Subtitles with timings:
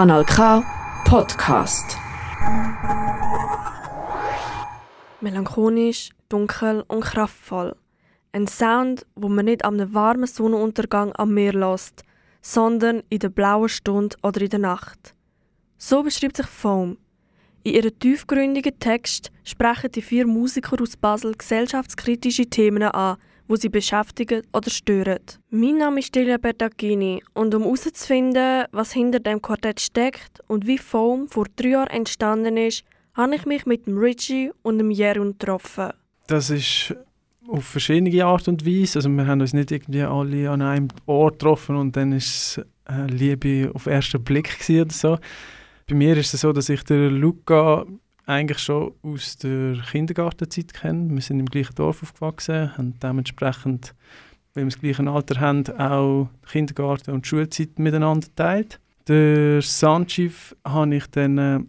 [0.00, 0.64] Kanal K
[1.04, 1.98] Podcast.
[5.20, 7.76] Melancholisch, dunkel und kraftvoll.
[8.32, 12.02] Ein Sound, wo man nicht am warmen Sonnenuntergang am Meer lässt,
[12.40, 15.14] sondern in der blauen Stunde oder in der Nacht.
[15.76, 16.96] So beschreibt sich Foam.
[17.62, 23.18] In ihrem tiefgründigen Text sprechen die vier Musiker aus Basel gesellschaftskritische Themen an,
[23.50, 25.18] wo sie beschäftigen oder stören.
[25.50, 30.78] Mein Name ist Delia Bertagini und um herauszufinden, was hinter dem Quartett steckt und wie
[30.78, 35.32] Foam vor drei Jahren entstanden ist, habe ich mich mit dem Richie und dem Jerun
[35.32, 35.90] getroffen.
[36.28, 36.94] Das ist
[37.48, 39.00] auf verschiedene Art und Weise.
[39.00, 43.06] Also wir haben uns nicht irgendwie alle an einem Ort getroffen und dann ist äh,
[43.08, 45.18] Liebe auf den ersten Blick oder so.
[45.88, 47.84] Bei mir ist es so, dass ich den Luca
[48.30, 51.10] eigentlich schon aus der Kindergartenzeit kenne.
[51.10, 53.94] Wir sind im gleichen Dorf aufgewachsen, haben dementsprechend,
[54.54, 58.80] weil wir das gleiche Alter haben, auch Kindergarten und Schulzeit miteinander geteilt.
[59.08, 61.60] Den Sanchiv habe ich dann äh,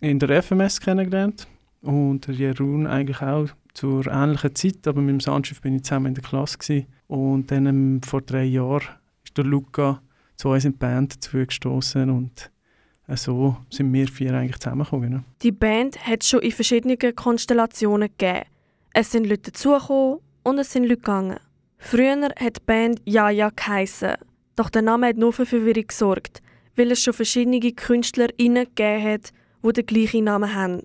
[0.00, 1.46] in der FMS kennengelernt
[1.82, 6.06] und der Jerun eigentlich auch zur ähnlichen Zeit, aber mit dem Sanchiv bin ich zusammen
[6.06, 6.86] in der Klasse gewesen.
[7.08, 8.88] und dann ähm, vor drei Jahren
[9.22, 10.00] ist der Luca
[10.36, 12.50] zu uns in die Band zugestoßen und
[13.14, 15.10] so sind wir vier eigentlich zusammengekommen.
[15.10, 15.24] Ne?
[15.42, 18.46] Die Band hat es schon in verschiedenen Konstellationen gegeben.
[18.92, 21.38] Es sind Leute dazugekommen und es sind Leute gegangen.
[21.78, 24.14] Früher hat die Band Ja Ja geheissen.
[24.56, 26.42] Doch der Name hat nur für Verwirrung gesorgt,
[26.74, 29.32] weil es schon verschiedene KünstlerInnen gegeben hat,
[29.62, 30.82] die den gleichen Namen haben.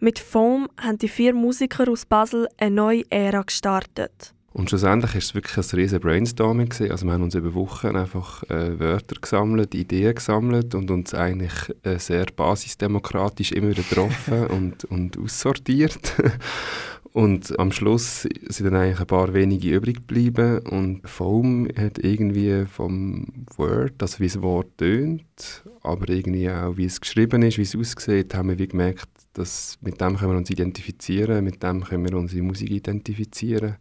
[0.00, 4.34] Mit Foam haben die vier Musiker aus Basel eine neue Ära gestartet.
[4.52, 6.68] Und schlussendlich war es wirklich ein riesen Brainstorming.
[6.68, 6.90] Gewesen.
[6.90, 11.52] Also wir haben uns über Wochen einfach äh, Wörter gesammelt, Ideen gesammelt und uns eigentlich
[11.82, 16.14] äh, sehr basisdemokratisch immer wieder getroffen und, und aussortiert.
[17.12, 22.66] und am Schluss sind dann eigentlich ein paar wenige übrig geblieben und Foam hat irgendwie
[22.66, 27.62] vom Word, also wie das Wort tönt, aber irgendwie auch wie es geschrieben ist, wie
[27.62, 31.84] es aussieht, haben wir wie gemerkt, dass mit dem können wir uns identifizieren, mit dem
[31.84, 33.76] können wir unsere Musik identifizieren.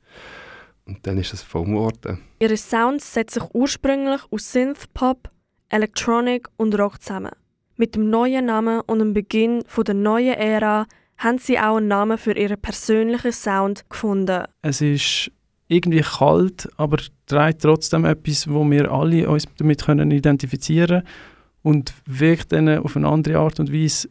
[0.86, 2.19] Und dann ist es voll geworden.
[2.40, 5.30] Ihre Sounds setzen sich ursprünglich aus Synth-Pop,
[5.69, 7.31] Electronic und Rock zusammen.
[7.78, 10.86] Mit dem neuen Namen und dem Beginn der neuen Ära
[11.18, 14.46] haben sie auch einen Namen für ihren persönlichen Sound gefunden.
[14.62, 15.31] Es ist
[15.68, 21.03] irgendwie kalt, aber trägt trotzdem etwas, wo wir alle uns damit können identifizieren
[21.63, 24.09] und wirkt dann auf eine andere Art und Weise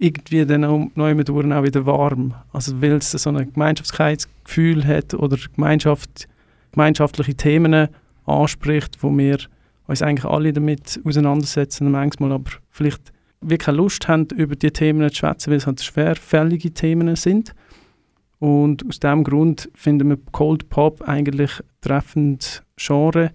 [0.00, 2.34] irgendwie dann auch neu auch wieder warm.
[2.52, 6.26] Also weil es so ein Gemeinschaftsgefühl hat oder Gemeinschaft,
[6.72, 7.88] gemeinschaftliche Themen
[8.24, 9.38] anspricht, wo wir
[9.86, 13.12] uns eigentlich alle damit auseinandersetzen, manchmal aber vielleicht
[13.42, 17.54] wir keine Lust haben, über die Themen zu schwätzen, weil es halt schwerfällige Themen sind.
[18.38, 21.50] Und aus diesem Grund finden wir Cold Pop eigentlich
[21.82, 23.32] treffend Genre,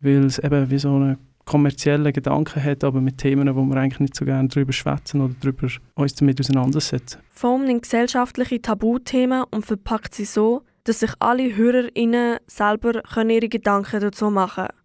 [0.00, 4.00] weil es eben wie so eine kommerziellen Gedanken hat, aber mit Themen, wo wir eigentlich
[4.00, 7.20] nicht so gerne darüber schwätzen oder darüber uns damit auseinandersetzen.
[7.30, 13.48] Foam nimmt gesellschaftliche Tabuthemen und verpackt sie so, dass sich alle HörerInnen selber können ihre
[13.48, 14.78] Gedanken dazu machen können.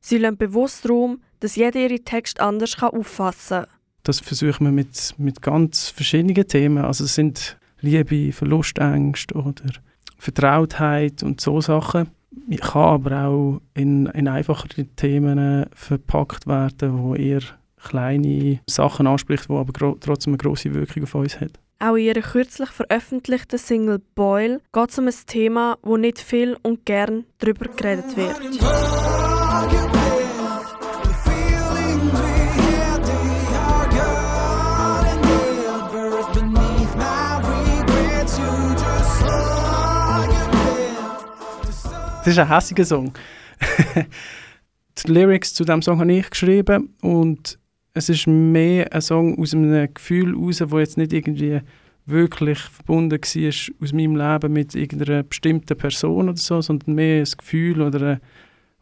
[0.00, 3.70] Sie lassen bewusst Raum, dass jeder ihre Texte anders kann auffassen kann.
[4.02, 6.84] Das versuchen wir mit, mit ganz verschiedenen Themen.
[6.84, 9.64] Also es sind Liebe, Verlustängste oder
[10.18, 12.08] Vertrautheit und so Sachen
[12.60, 17.42] kann aber auch in, in einfachere Themen verpackt werden, wo eher
[17.82, 21.52] kleine Sachen anspricht, die aber trotzdem eine grosse Wirkung auf uns hat.
[21.78, 26.56] Auch in ihrer kürzlich veröffentlichten Single Boil geht es um ein Thema, wo nicht viel
[26.62, 29.35] und gern darüber geredet wird.
[42.26, 43.12] Das ist ein hässiger Song.
[44.98, 47.56] die Lyrics zu diesem Song habe ich geschrieben und
[47.94, 51.60] es ist mehr ein Song aus einem Gefühl heraus, das jetzt nicht irgendwie
[52.04, 57.32] wirklich verbunden war aus meinem Leben mit irgendeiner bestimmten Person oder so, sondern mehr ein
[57.38, 58.20] Gefühl oder eine,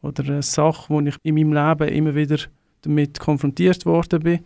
[0.01, 2.39] oder eine Sache, wo ich in meinem Leben immer wieder
[2.81, 4.41] damit konfrontiert worden bin.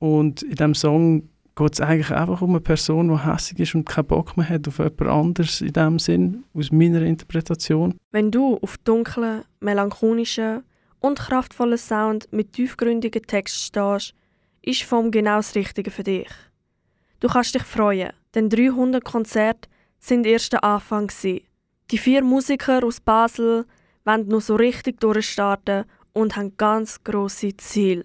[0.00, 3.84] Und in diesem Song geht es eigentlich einfach um eine Person, die hässlich ist und
[3.84, 7.98] keinen Bock mehr hat auf jemand anderes in dem Sinn, aus meiner Interpretation.
[8.10, 10.62] Wenn du auf dunklen, melancholischen
[11.00, 14.14] und kraftvollen Sound mit tiefgründigen Text stehst,
[14.62, 16.30] ist vom genau das Richtige für dich.
[17.20, 19.68] Du kannst dich freuen, denn 300 Konzerte
[19.98, 21.08] sind erst der Anfang.
[21.08, 21.40] Gewesen.
[21.90, 23.66] Die vier Musiker aus Basel
[24.04, 28.04] wollen nur so richtig durchstarten und haben ganz grosse Ziele.